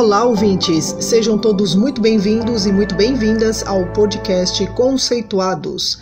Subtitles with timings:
[0.00, 0.96] Olá, ouvintes!
[0.98, 5.98] Sejam todos muito bem-vindos e muito bem-vindas ao podcast Conceituados.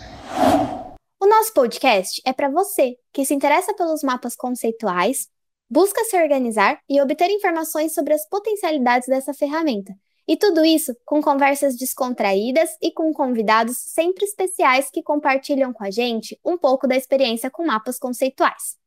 [1.19, 5.27] O nosso podcast é para você que se interessa pelos mapas conceituais,
[5.69, 9.93] busca se organizar e obter informações sobre as potencialidades dessa ferramenta.
[10.25, 15.91] E tudo isso com conversas descontraídas e com convidados sempre especiais que compartilham com a
[15.91, 18.77] gente um pouco da experiência com mapas conceituais.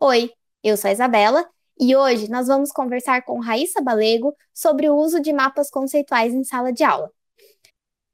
[0.00, 0.32] Oi,
[0.64, 5.20] eu sou a Isabela e hoje nós vamos conversar com Raíssa Balego sobre o uso
[5.20, 7.10] de mapas conceituais em sala de aula.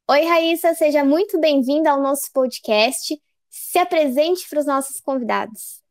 [0.09, 3.19] Oi, Raíssa, seja muito bem-vinda ao nosso podcast.
[3.49, 5.81] Se apresente para os nossos convidados.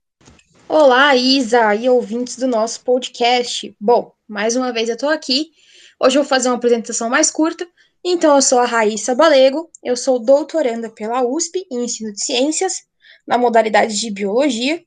[0.68, 3.74] Olá, Isa e ouvintes do nosso podcast.
[3.80, 5.50] Bom, mais uma vez eu estou aqui.
[5.98, 7.66] Hoje eu vou fazer uma apresentação mais curta.
[8.04, 12.84] Então, eu sou a Raíssa Balego, eu sou doutoranda pela USP em Ensino de Ciências,
[13.26, 14.82] na modalidade de Biologia,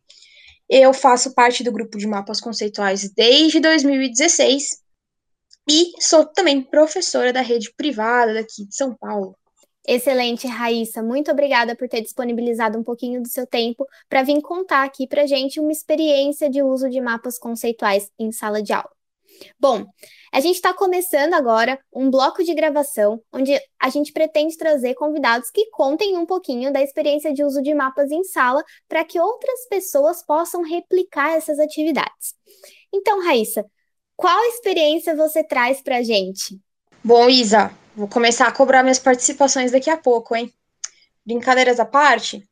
[0.82, 4.82] eu faço parte do grupo de mapas conceituais desde 2016
[5.70, 9.38] e sou também professora da rede privada daqui de São Paulo.
[9.88, 11.04] Excelente, Raíssa.
[11.04, 15.27] Muito obrigada por ter disponibilizado um pouquinho do seu tempo para vir contar aqui para
[15.27, 18.90] gente uma experiência de uso de mapas conceituais em sala de aula.
[19.59, 19.85] Bom,
[20.31, 25.49] a gente está começando agora um bloco de gravação onde a gente pretende trazer convidados
[25.51, 29.67] que contem um pouquinho da experiência de uso de mapas em sala para que outras
[29.70, 32.35] pessoas possam replicar essas atividades.
[32.93, 33.65] Então, Raíssa,
[34.15, 36.59] qual experiência você traz para a gente?
[37.03, 40.53] Bom, Isa, vou começar a cobrar minhas participações daqui a pouco, hein?
[41.25, 42.43] Brincadeiras à parte,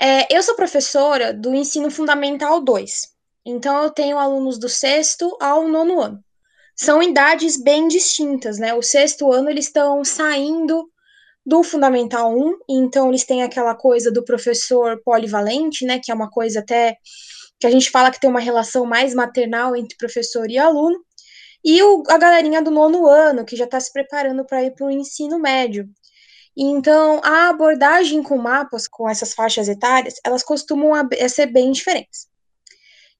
[0.00, 3.13] é, eu sou professora do Ensino Fundamental 2.
[3.44, 6.24] Então, eu tenho alunos do sexto ao nono ano.
[6.76, 8.74] São idades bem distintas, né?
[8.74, 10.90] O sexto ano eles estão saindo
[11.46, 16.00] do Fundamental 1, então eles têm aquela coisa do professor polivalente, né?
[16.02, 16.96] Que é uma coisa até
[17.60, 20.98] que a gente fala que tem uma relação mais maternal entre professor e aluno.
[21.64, 24.86] E o, a galerinha do nono ano, que já está se preparando para ir para
[24.86, 25.88] o ensino médio.
[26.56, 30.92] Então, a abordagem com mapas, com essas faixas etárias, elas costumam
[31.28, 32.28] ser bem diferentes.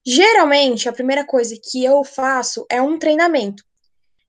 [0.06, 3.64] Geralmente, a primeira coisa que eu faço é um treinamento.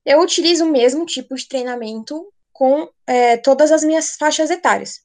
[0.04, 5.00] Eu utilizo o mesmo tipo de treinamento com é, todas as minhas faixas etárias.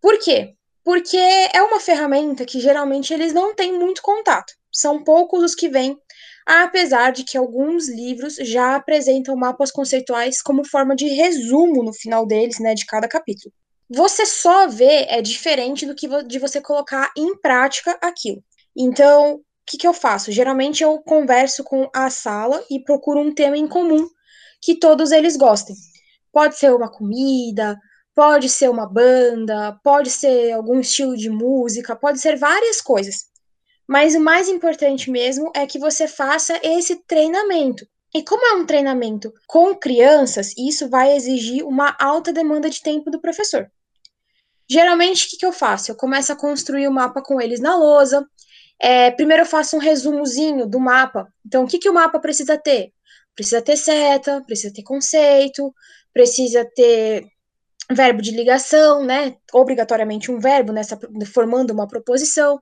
[0.00, 0.54] Por quê?
[0.84, 4.52] Porque é uma ferramenta que geralmente eles não têm muito contato.
[4.70, 5.98] São poucos os que vêm,
[6.46, 12.26] apesar de que alguns livros já apresentam mapas conceituais como forma de resumo no final
[12.26, 13.52] deles, né, de cada capítulo.
[13.88, 18.42] Você só vê é diferente do que de você colocar em prática aquilo.
[18.76, 20.30] Então, que, que eu faço?
[20.30, 24.08] Geralmente eu converso com a sala e procuro um tema em comum
[24.60, 25.76] que todos eles gostem.
[26.32, 27.78] Pode ser uma comida,
[28.14, 33.26] pode ser uma banda, pode ser algum estilo de música, pode ser várias coisas.
[33.86, 37.86] Mas o mais importante mesmo é que você faça esse treinamento.
[38.14, 43.10] E como é um treinamento com crianças, isso vai exigir uma alta demanda de tempo
[43.10, 43.68] do professor.
[44.70, 45.90] Geralmente, o que, que eu faço?
[45.90, 48.26] Eu começo a construir o mapa com eles na lousa,
[48.80, 51.28] é, primeiro eu faço um resumozinho do mapa.
[51.44, 52.92] Então, o que, que o mapa precisa ter?
[53.34, 55.74] Precisa ter seta, precisa ter conceito,
[56.12, 57.26] precisa ter
[57.90, 59.36] verbo de ligação, né?
[59.52, 60.98] Obrigatoriamente um verbo nessa
[61.32, 62.60] formando uma proposição.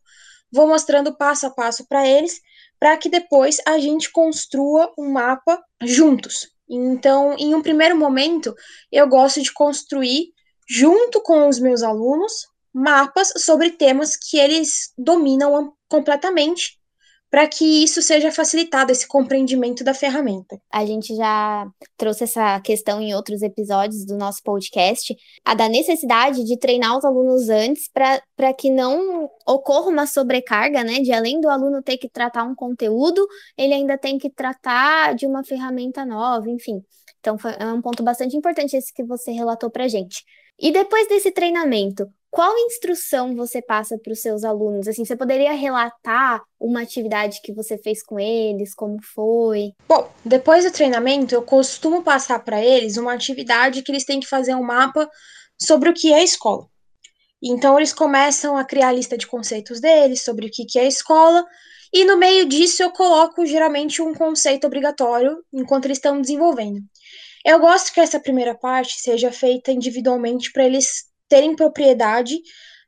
[0.50, 2.41] Vou mostrando passo a passo para eles,
[2.79, 6.50] para que depois a gente construa um mapa juntos.
[6.69, 8.55] Então, em um primeiro momento,
[8.91, 10.33] eu gosto de construir
[10.69, 12.33] junto com os meus alunos
[12.73, 16.80] mapas sobre temas que eles dominam completamente
[17.30, 20.60] para que isso seja facilitado, esse compreendimento da ferramenta.
[20.70, 21.66] A gente já
[21.97, 27.06] trouxe essa questão em outros episódios do nosso podcast, a da necessidade de treinar os
[27.06, 31.00] alunos antes para que não ocorra uma sobrecarga, né?
[31.00, 33.26] De além do aluno ter que tratar um conteúdo,
[33.56, 36.84] ele ainda tem que tratar de uma ferramenta nova, enfim.
[37.19, 40.22] Então, é um ponto bastante importante esse que você relatou para gente.
[40.58, 44.88] E depois desse treinamento, qual instrução você passa para os seus alunos?
[44.88, 49.73] Assim, você poderia relatar uma atividade que você fez com eles, como foi?
[49.87, 54.26] Bom, depois do treinamento, eu costumo passar para eles uma atividade que eles têm que
[54.26, 55.11] fazer um mapa
[55.61, 56.67] sobre o que é escola.
[57.43, 61.44] Então, eles começam a criar a lista de conceitos deles sobre o que é escola,
[61.93, 66.81] e no meio disso eu coloco geralmente um conceito obrigatório enquanto eles estão desenvolvendo.
[67.44, 72.38] Eu gosto que essa primeira parte seja feita individualmente para eles terem propriedade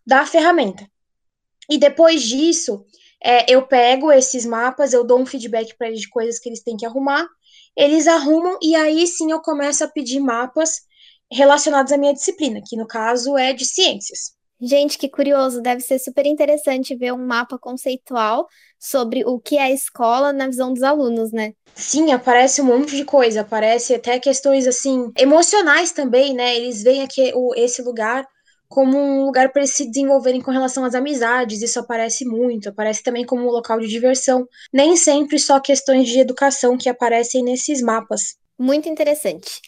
[0.07, 0.87] da ferramenta.
[1.71, 2.85] E depois disso,
[3.25, 6.63] é, eu pego esses mapas, eu dou um feedback para eles de coisas que eles
[6.63, 7.27] têm que arrumar,
[7.75, 10.83] eles arrumam e aí sim eu começo a pedir mapas
[11.33, 14.35] relacionados à minha disciplina, que no caso é de ciências.
[14.61, 18.47] Gente, que curioso, deve ser super interessante ver um mapa conceitual
[18.79, 21.55] sobre o que é a escola na visão dos alunos, né?
[21.75, 26.55] Sim, aparece um monte de coisa, aparece até questões assim emocionais também, né?
[26.55, 28.27] Eles veem aqui o, esse lugar
[28.69, 33.03] como um lugar para eles se desenvolverem com relação às amizades, isso aparece muito, aparece
[33.03, 34.49] também como um local de diversão.
[34.73, 38.37] Nem sempre só questões de educação que aparecem nesses mapas.
[38.59, 39.61] Muito interessante.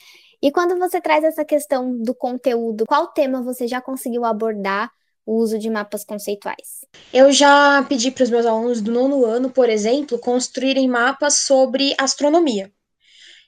[0.43, 4.91] E quando você traz essa questão do conteúdo, qual tema você já conseguiu abordar
[5.25, 6.85] o uso de mapas conceituais?
[7.13, 11.95] Eu já pedi para os meus alunos do nono ano, por exemplo, construírem mapas sobre
[11.99, 12.71] astronomia.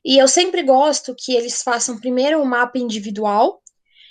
[0.04, 3.60] E eu sempre gosto que eles façam primeiro um mapa individual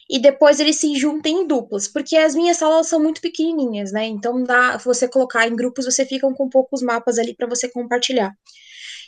[0.09, 4.05] e depois eles se juntem em duplas, porque as minhas salas são muito pequenininhas, né?
[4.05, 8.33] Então dá você colocar em grupos, você fica com poucos mapas ali para você compartilhar.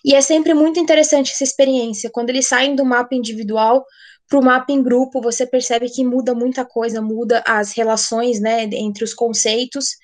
[0.03, 2.09] E é sempre muito interessante essa experiência.
[2.09, 3.85] Quando eles saem do mapa individual
[4.27, 8.63] para o mapa em grupo, você percebe que muda muita coisa, muda as relações né,
[8.63, 9.95] entre os conceitos.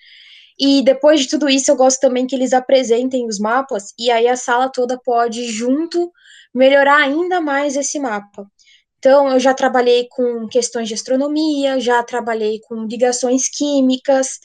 [0.59, 4.27] E depois de tudo isso, eu gosto também que eles apresentem os mapas, e aí
[4.27, 6.12] a sala toda pode, junto,
[6.53, 8.50] melhorar ainda mais esse mapa.
[9.06, 14.40] Então, eu já trabalhei com questões de astronomia, já trabalhei com ligações químicas,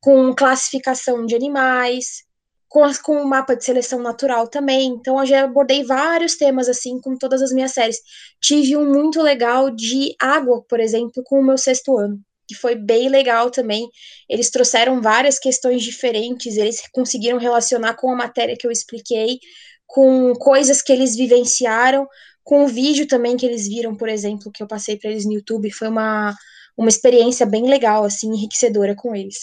[0.00, 2.24] com classificação de animais,
[2.68, 4.88] com, as, com o mapa de seleção natural também.
[4.88, 7.98] Então, eu já abordei vários temas assim com todas as minhas séries.
[8.42, 12.18] Tive um muito legal de água, por exemplo, com o meu sexto ano,
[12.48, 13.88] que foi bem legal também.
[14.28, 19.38] Eles trouxeram várias questões diferentes, eles conseguiram relacionar com a matéria que eu expliquei,
[19.86, 22.08] com coisas que eles vivenciaram,
[22.50, 25.34] com o vídeo também que eles viram, por exemplo, que eu passei para eles no
[25.34, 25.70] YouTube.
[25.70, 26.34] Foi uma,
[26.76, 29.36] uma experiência bem legal, assim, enriquecedora com eles.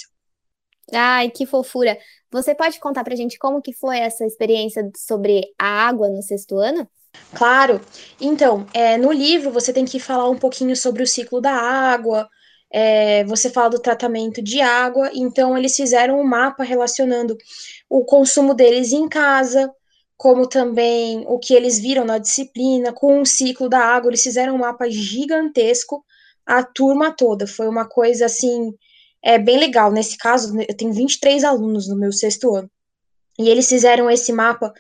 [0.94, 1.98] Ai, que fofura.
[2.30, 6.58] Você pode contar pra gente como que foi essa experiência sobre a água no sexto
[6.58, 6.86] ano?
[7.34, 7.80] Claro.
[8.20, 12.28] Então, é, no livro você tem que falar um pouquinho sobre o ciclo da água,
[12.70, 17.38] é, você fala do tratamento de água, então eles fizeram um mapa relacionando
[17.90, 19.74] o consumo deles em casa,
[20.18, 24.56] como também o que eles viram na disciplina, com o ciclo da água, eles fizeram
[24.56, 26.04] um mapa gigantesco,
[26.46, 28.74] a turma toda, foi uma coisa assim
[29.24, 29.92] é bem legal.
[29.92, 32.70] Nesse caso, eu tenho 23 alunos no meu sexto ano.
[33.38, 34.74] E eles fizeram esse mapa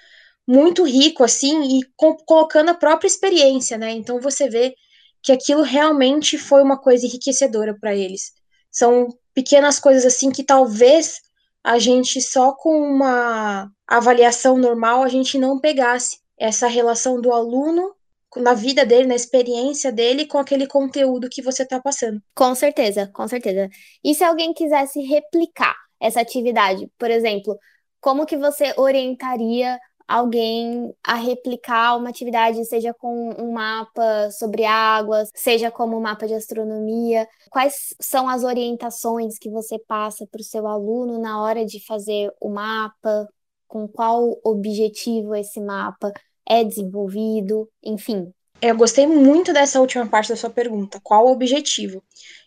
[0.47, 1.81] muito rico, assim, e
[2.25, 3.91] colocando a própria experiência, né?
[3.91, 4.73] Então você vê
[5.21, 8.31] que aquilo realmente foi uma coisa enriquecedora para eles.
[8.71, 11.19] São pequenas coisas assim que talvez
[11.67, 17.93] a gente só com uma avaliação normal a gente não pegasse essa relação do aluno
[18.37, 22.21] na vida dele, na experiência dele com aquele conteúdo que você está passando.
[22.33, 23.69] Com certeza, com certeza.
[24.01, 27.57] E se alguém quisesse replicar essa atividade, por exemplo,
[27.99, 35.29] como que você orientaria alguém a replicar uma atividade, seja com um mapa sobre águas,
[35.35, 37.27] seja como um mapa de astronomia?
[37.49, 42.31] Quais são as orientações que você passa para o seu aluno na hora de fazer
[42.39, 43.27] o mapa?
[43.67, 46.13] Com qual objetivo esse mapa
[46.47, 48.31] é desenvolvido, enfim.
[48.61, 50.99] Eu gostei muito dessa última parte da sua pergunta.
[51.03, 52.01] Qual o objetivo?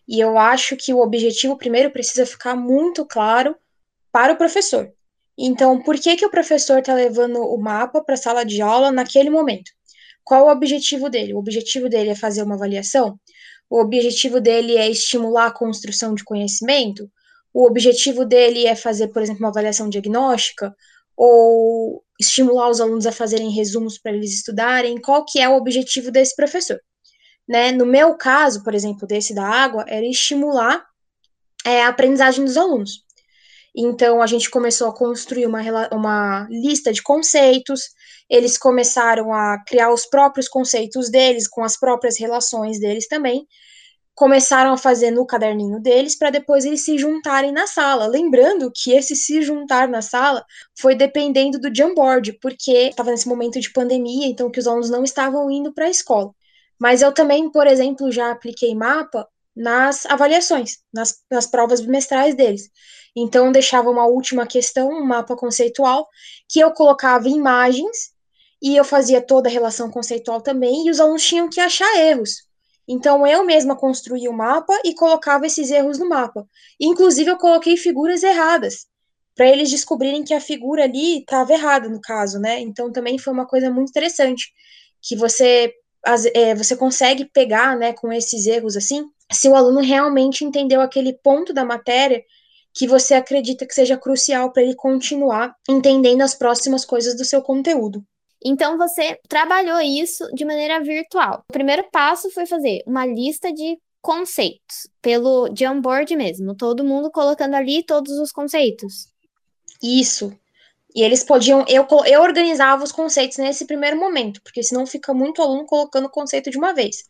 [0.08, 3.54] E eu acho que o objetivo primeiro precisa ficar muito claro
[4.10, 4.92] para o professor.
[5.38, 8.92] Então, por que, que o professor está levando o mapa para a sala de aula
[8.92, 9.70] naquele momento?
[10.24, 11.34] Qual o objetivo dele?
[11.34, 13.18] O objetivo dele é fazer uma avaliação?
[13.68, 17.10] O objetivo dele é estimular a construção de conhecimento?
[17.52, 20.74] O objetivo dele é fazer, por exemplo, uma avaliação diagnóstica?
[21.22, 26.10] ou estimular os alunos a fazerem resumos para eles estudarem, qual que é o objetivo
[26.10, 26.80] desse professor.
[27.46, 27.72] Né?
[27.72, 30.82] No meu caso, por exemplo, desse da água, era estimular
[31.62, 33.04] é, a aprendizagem dos alunos.
[33.74, 35.60] Então, a gente começou a construir uma,
[35.92, 37.90] uma lista de conceitos,
[38.28, 43.46] eles começaram a criar os próprios conceitos deles, com as próprias relações deles também,
[44.14, 48.06] começaram a fazer no caderninho deles para depois eles se juntarem na sala.
[48.06, 50.44] Lembrando que esse se juntar na sala
[50.78, 55.04] foi dependendo do Jamboard, porque estava nesse momento de pandemia, então que os alunos não
[55.04, 56.32] estavam indo para a escola.
[56.78, 59.26] Mas eu também, por exemplo, já apliquei mapa
[59.60, 62.70] nas avaliações, nas, nas provas bimestrais deles.
[63.14, 66.08] Então, deixava uma última questão, um mapa conceitual,
[66.48, 68.10] que eu colocava imagens
[68.62, 72.48] e eu fazia toda a relação conceitual também, e os alunos tinham que achar erros.
[72.86, 76.46] Então eu mesma construía o mapa e colocava esses erros no mapa.
[76.78, 78.86] Inclusive eu coloquei figuras erradas
[79.36, 82.60] para eles descobrirem que a figura ali estava errada no caso, né?
[82.60, 84.52] Então também foi uma coisa muito interessante
[85.00, 85.72] que você
[86.34, 91.12] é, você consegue pegar, né, com esses erros assim, se o aluno realmente entendeu aquele
[91.12, 92.22] ponto da matéria
[92.72, 97.42] que você acredita que seja crucial para ele continuar entendendo as próximas coisas do seu
[97.42, 98.04] conteúdo.
[98.44, 101.44] Então você trabalhou isso de maneira virtual.
[101.48, 107.54] O primeiro passo foi fazer uma lista de conceitos, pelo Jamboard mesmo, todo mundo colocando
[107.54, 109.08] ali todos os conceitos.
[109.82, 110.32] Isso.
[110.94, 115.42] E eles podiam, eu, eu organizava os conceitos nesse primeiro momento, porque senão fica muito
[115.42, 117.04] aluno colocando o conceito de uma vez.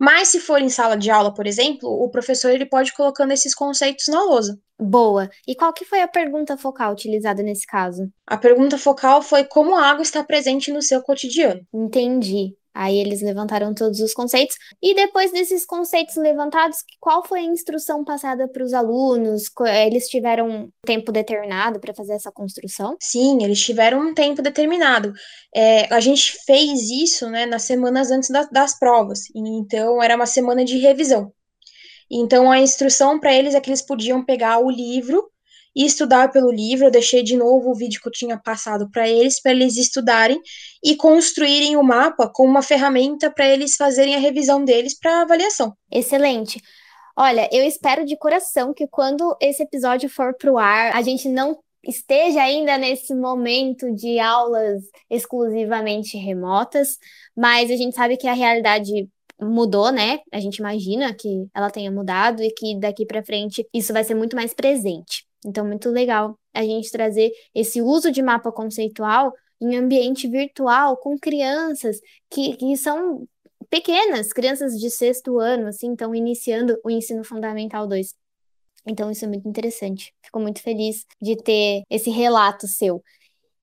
[0.00, 3.32] Mas se for em sala de aula, por exemplo, o professor ele pode ir colocando
[3.32, 4.58] esses conceitos na lousa.
[4.78, 5.28] Boa.
[5.46, 8.10] E qual que foi a pergunta focal utilizada nesse caso?
[8.26, 11.60] A pergunta focal foi como a água está presente no seu cotidiano.
[11.72, 12.56] Entendi.
[12.74, 14.56] Aí eles levantaram todos os conceitos.
[14.80, 19.44] E depois desses conceitos levantados, qual foi a instrução passada para os alunos?
[19.84, 22.96] Eles tiveram um tempo determinado para fazer essa construção?
[23.00, 25.12] Sim, eles tiveram um tempo determinado.
[25.54, 29.22] É, a gente fez isso né, nas semanas antes da, das provas.
[29.34, 31.32] Então, era uma semana de revisão.
[32.10, 35.30] Então, a instrução para eles é que eles podiam pegar o livro
[35.74, 36.86] e estudar pelo livro.
[36.86, 40.40] Eu deixei de novo o vídeo que eu tinha passado para eles, para eles estudarem
[40.82, 45.74] e construírem o mapa com uma ferramenta para eles fazerem a revisão deles para avaliação.
[45.90, 46.60] Excelente.
[47.16, 51.58] Olha, eu espero de coração que quando esse episódio for pro ar, a gente não
[51.82, 56.98] esteja ainda nesse momento de aulas exclusivamente remotas,
[57.36, 59.08] mas a gente sabe que a realidade
[59.40, 60.20] mudou, né?
[60.32, 64.14] A gente imagina que ela tenha mudado e que daqui para frente isso vai ser
[64.14, 65.24] muito mais presente.
[65.44, 71.18] Então, muito legal a gente trazer esse uso de mapa conceitual em ambiente virtual com
[71.18, 71.98] crianças
[72.30, 73.26] que, que são
[73.68, 78.14] pequenas, crianças de sexto ano, assim, estão iniciando o ensino fundamental 2.
[78.86, 80.14] Então, isso é muito interessante.
[80.22, 83.02] Fico muito feliz de ter esse relato seu.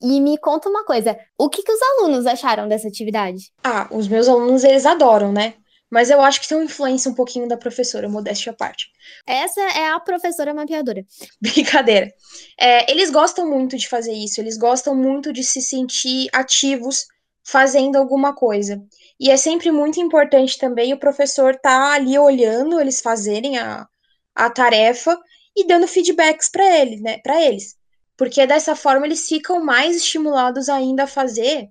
[0.01, 3.51] E me conta uma coisa, o que, que os alunos acharam dessa atividade?
[3.63, 5.55] Ah, os meus alunos, eles adoram, né?
[5.89, 8.91] Mas eu acho que tem uma influência um pouquinho da professora, modéstia à parte.
[9.25, 11.05] Essa é a professora mapeadora.
[11.41, 12.11] Brincadeira.
[12.59, 17.07] É, eles gostam muito de fazer isso, eles gostam muito de se sentir ativos
[17.43, 18.83] fazendo alguma coisa.
[19.17, 23.87] E é sempre muito importante também o professor estar tá ali olhando eles fazerem a,
[24.35, 25.17] a tarefa
[25.55, 27.19] e dando feedbacks para eles, né?
[27.19, 27.77] Para eles.
[28.17, 31.69] Porque dessa forma eles ficam mais estimulados ainda a fazer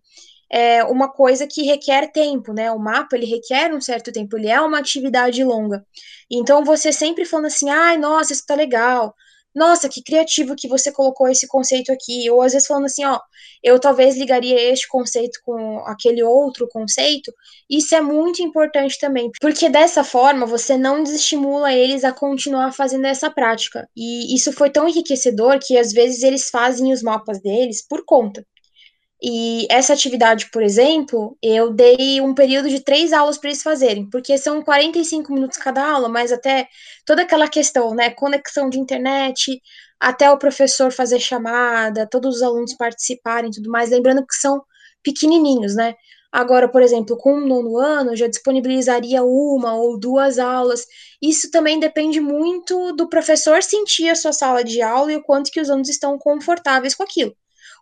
[0.50, 2.71] é uma coisa que requer tempo, né?
[2.71, 5.85] O mapa ele requer um certo tempo, ele é uma atividade longa.
[6.31, 9.15] Então você sempre falando assim, ai, nossa, isso tá legal.
[9.57, 12.31] Nossa, que criativo que você colocou esse conceito aqui.
[12.31, 13.19] Ou às vezes falando assim, ó,
[13.62, 17.33] eu talvez ligaria este conceito com aquele outro conceito.
[17.69, 23.07] Isso é muito importante também, porque dessa forma você não desestimula eles a continuar fazendo
[23.07, 23.88] essa prática.
[23.97, 28.45] E isso foi tão enriquecedor que às vezes eles fazem os mapas deles por conta.
[29.23, 34.08] E essa atividade, por exemplo, eu dei um período de três aulas para eles fazerem,
[34.11, 36.68] porque são 45 minutos cada aula, mas até
[37.04, 38.11] toda aquela questão, né?
[38.11, 39.61] Conexão de internet,
[39.99, 44.62] até o professor fazer chamada, todos os alunos participarem tudo mais, lembrando que são
[45.02, 45.94] pequenininhos, né?
[46.30, 50.85] Agora, por exemplo, com o nono ano, já disponibilizaria uma ou duas aulas.
[51.23, 55.50] Isso também depende muito do professor sentir a sua sala de aula e o quanto
[55.50, 57.35] que os alunos estão confortáveis com aquilo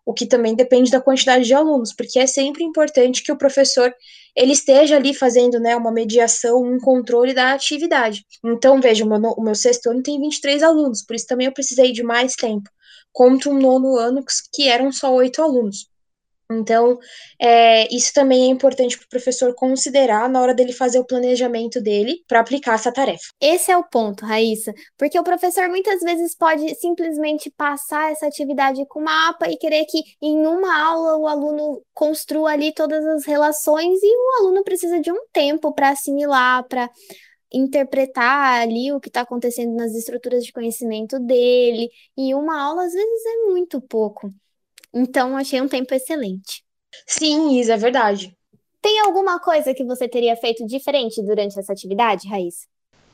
[0.04, 3.92] o que também depende da quantidade de alunos, porque é sempre importante que o professor
[4.36, 8.26] ele esteja ali fazendo né, uma mediação, um controle da atividade.
[8.44, 11.52] Então, veja, o meu, o meu sexto ano tem 23 alunos, por isso também eu
[11.52, 12.68] precisei de mais tempo,
[13.12, 15.88] contra um nono ano que eram só oito alunos.
[16.50, 16.98] Então,
[17.40, 21.80] é, isso também é importante para o professor considerar na hora dele fazer o planejamento
[21.80, 23.24] dele para aplicar essa tarefa.
[23.40, 28.84] Esse é o ponto, Raíssa, porque o professor muitas vezes pode simplesmente passar essa atividade
[28.88, 33.98] com mapa e querer que em uma aula o aluno construa ali todas as relações
[34.02, 36.90] e o aluno precisa de um tempo para assimilar, para
[37.52, 42.92] interpretar ali o que está acontecendo nas estruturas de conhecimento dele, e uma aula às
[42.92, 44.28] vezes é muito pouco.
[44.94, 46.62] Então, achei um tempo excelente.
[47.06, 48.36] Sim, isso é verdade.
[48.80, 52.66] Tem alguma coisa que você teria feito diferente durante essa atividade, Raíssa?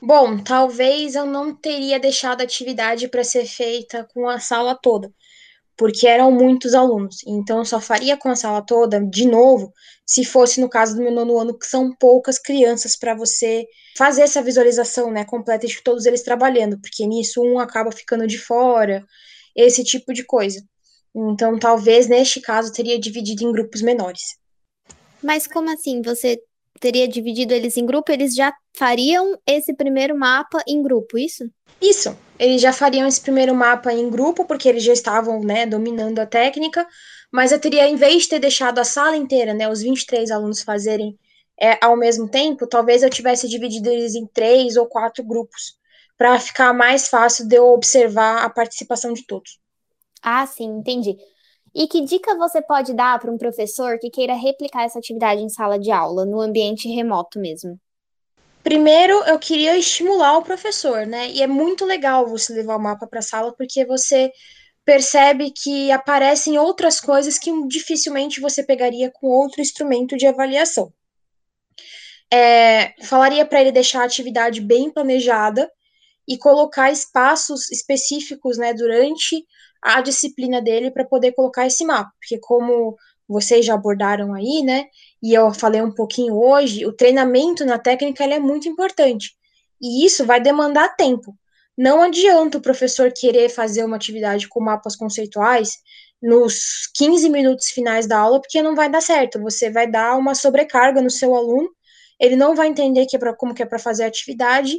[0.03, 5.13] Bom, talvez eu não teria deixado a atividade para ser feita com a sala toda,
[5.77, 7.19] porque eram muitos alunos.
[7.27, 9.73] Então, eu só faria com a sala toda, de novo,
[10.05, 14.23] se fosse no caso do meu nono ano, que são poucas crianças para você fazer
[14.23, 19.05] essa visualização né, completa de todos eles trabalhando, porque nisso um acaba ficando de fora,
[19.55, 20.61] esse tipo de coisa.
[21.15, 24.39] Então, talvez neste caso teria dividido em grupos menores.
[25.23, 26.01] Mas como assim?
[26.03, 26.41] Você
[26.81, 28.11] teria dividido eles em grupo?
[28.11, 31.45] Eles já fariam esse primeiro mapa em grupo, isso?
[31.81, 32.17] Isso.
[32.39, 36.27] Eles já fariam esse primeiro mapa em grupo, porque eles já estavam, né, dominando a
[36.27, 36.87] técnica.
[37.31, 40.63] Mas eu teria, em vez de ter deixado a sala inteira, né, os 23 alunos
[40.63, 41.19] fazerem
[41.61, 45.77] é, ao mesmo tempo, talvez eu tivesse dividido eles em três ou quatro grupos,
[46.17, 49.59] para ficar mais fácil de eu observar a participação de todos.
[50.23, 51.17] Ah, sim, entendi.
[51.75, 55.49] E que dica você pode dar para um professor que queira replicar essa atividade em
[55.49, 57.79] sala de aula, no ambiente remoto mesmo?
[58.63, 61.31] Primeiro, eu queria estimular o professor, né?
[61.31, 64.31] E é muito legal você levar o mapa para a sala, porque você
[64.85, 70.93] percebe que aparecem outras coisas que dificilmente você pegaria com outro instrumento de avaliação.
[72.33, 75.71] É, falaria para ele deixar a atividade bem planejada
[76.29, 79.45] e colocar espaços específicos né, durante
[79.83, 82.97] a disciplina dele para poder colocar esse mapa, porque como
[83.29, 84.87] vocês já abordaram aí, né?
[85.23, 89.37] E eu falei um pouquinho hoje, o treinamento na técnica é muito importante.
[89.81, 91.37] E isso vai demandar tempo.
[91.79, 95.79] Não adianta o professor querer fazer uma atividade com mapas conceituais
[96.21, 99.41] nos 15 minutos finais da aula, porque não vai dar certo.
[99.41, 101.71] Você vai dar uma sobrecarga no seu aluno,
[102.21, 104.79] ele não vai entender que é pra, como que é para fazer a atividade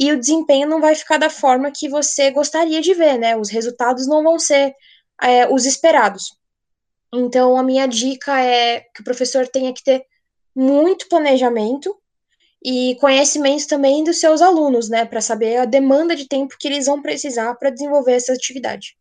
[0.00, 3.36] e o desempenho não vai ficar da forma que você gostaria de ver, né?
[3.36, 4.74] Os resultados não vão ser
[5.20, 6.34] é, os esperados.
[7.12, 10.02] Então, a minha dica é que o professor tenha que ter
[10.56, 11.94] muito planejamento
[12.64, 16.86] e conhecimento também dos seus alunos, né, para saber a demanda de tempo que eles
[16.86, 18.96] vão precisar para desenvolver essa atividade.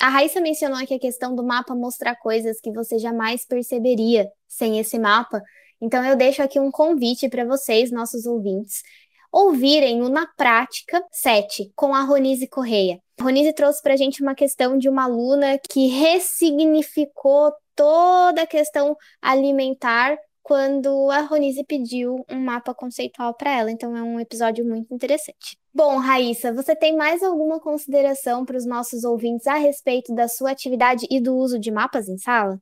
[0.00, 4.78] A Raíssa mencionou aqui a questão do mapa mostrar coisas que você jamais perceberia sem
[4.78, 5.42] esse mapa.
[5.80, 8.82] Então eu deixo aqui um convite para vocês, nossos ouvintes,
[9.32, 13.00] ouvirem o Na Prática 7 com a Ronise Correia.
[13.20, 18.96] Ronise trouxe para a gente uma questão de uma aluna que ressignificou toda a questão
[19.20, 23.70] alimentar quando a Ronise pediu um mapa conceitual para ela.
[23.70, 25.58] Então é um episódio muito interessante.
[25.74, 30.50] Bom, Raíssa, você tem mais alguma consideração para os nossos ouvintes a respeito da sua
[30.50, 32.58] atividade e do uso de mapas em sala?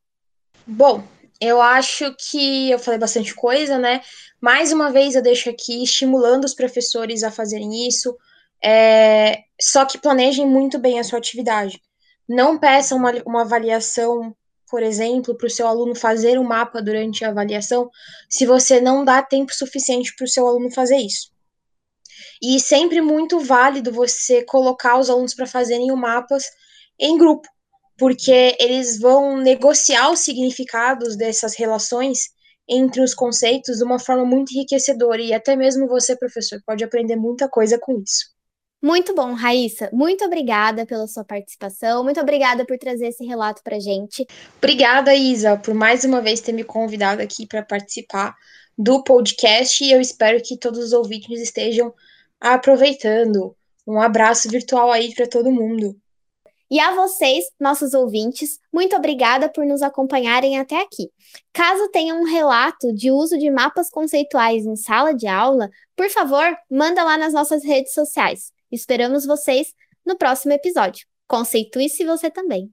[0.67, 1.03] Bom,
[1.41, 4.01] eu acho que eu falei bastante coisa, né?
[4.41, 8.17] Mais uma vez eu deixo aqui estimulando os professores a fazerem isso,
[8.63, 11.81] é, só que planejem muito bem a sua atividade.
[12.29, 14.35] Não peçam uma, uma avaliação,
[14.71, 17.91] por exemplo, para o seu aluno fazer um mapa durante a avaliação,
[18.29, 21.31] se você não dá tempo suficiente para o seu aluno fazer isso.
[22.43, 26.45] E sempre muito válido você colocar os alunos para fazerem o mapas
[26.99, 27.49] em grupo
[27.99, 32.31] porque eles vão negociar os significados dessas relações
[32.69, 37.17] entre os conceitos de uma forma muito enriquecedora e até mesmo você, professor, pode aprender
[37.17, 38.35] muita coisa com isso.
[38.83, 39.89] Muito bom, Raíssa.
[39.93, 42.05] Muito obrigada pela sua participação.
[42.05, 44.27] Muito obrigada por trazer esse relato para gente.
[44.59, 48.35] Obrigada, Isa, por mais uma vez ter me convidado aqui para participar
[48.77, 51.93] do podcast e eu espero que todos os ouvintes estejam
[52.41, 53.57] aproveitando.
[53.87, 55.97] Um abraço virtual aí para todo mundo.
[56.69, 61.11] E a vocês, nossos ouvintes, muito obrigada por nos acompanharem até aqui.
[61.53, 66.57] Caso tenha um relato de uso de mapas conceituais em sala de aula, por favor,
[66.69, 68.51] manda lá nas nossas redes sociais.
[68.71, 69.69] Esperamos vocês
[70.05, 71.07] no próximo episódio.
[71.29, 72.69] Conceitue-se você também.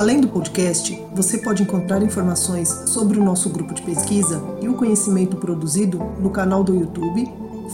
[0.00, 4.76] Além do podcast, você pode encontrar informações sobre o nosso grupo de pesquisa e o
[4.76, 7.24] conhecimento produzido no canal do YouTube,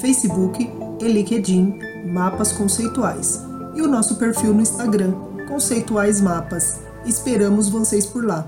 [0.00, 3.46] Facebook e LinkedIn Mapas Conceituais
[3.78, 5.12] e o nosso perfil no Instagram,
[5.46, 6.80] Conceituais Mapas.
[7.06, 8.44] Esperamos vocês por lá.